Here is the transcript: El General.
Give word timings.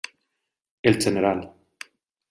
El 0.81 0.99
General. 0.99 1.45